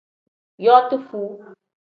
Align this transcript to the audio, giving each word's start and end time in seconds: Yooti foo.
Yooti 0.65 0.97
foo. 1.07 1.31